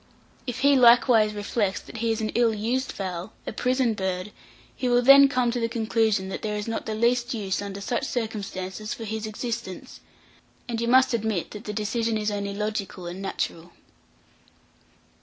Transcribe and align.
If 0.47 0.61
he 0.61 0.75
likewise 0.75 1.35
reflects 1.35 1.79
that 1.81 1.97
he 1.97 2.11
is 2.11 2.21
an 2.21 2.29
ill 2.29 2.55
used 2.55 2.91
fowl 2.91 3.33
a 3.45 3.53
prison 3.53 3.93
bird 3.93 4.31
he 4.75 4.89
will 4.89 5.03
then 5.03 5.27
come 5.29 5.51
to 5.51 5.59
the 5.59 5.69
conclusion, 5.69 6.27
that 6.29 6.41
there 6.41 6.55
is 6.55 6.67
not 6.67 6.87
the 6.87 6.95
least 6.95 7.35
use, 7.35 7.61
under 7.61 7.81
such 7.81 8.05
circumstances, 8.05 8.95
for 8.95 9.03
his 9.05 9.27
existence; 9.27 9.99
and 10.67 10.81
you 10.81 10.87
must 10.87 11.13
admit 11.13 11.51
that 11.51 11.65
the 11.65 11.71
decision 11.71 12.17
is 12.17 12.31
only 12.31 12.55
logical 12.55 13.05
and 13.05 13.21
natural. 13.21 13.73